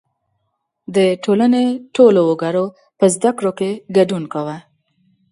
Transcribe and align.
•د 0.95 0.97
ټولنې 1.23 1.65
ټولو 1.95 2.21
وګړو 2.29 2.65
په 2.99 3.05
زدهکړو 3.15 3.51
کې 3.59 3.69
ګډون 3.97 4.23
کاوه. 4.33 4.57